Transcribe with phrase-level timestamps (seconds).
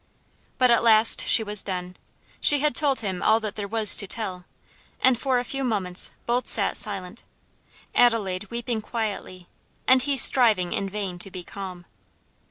[0.57, 1.95] But at last she was done;
[2.39, 4.45] she had told him all that there was to tell,
[4.99, 7.23] and for a few moments both sat silent,
[7.93, 9.47] Adelaide weeping quietly,
[9.87, 11.85] and he striving in vain to be calm.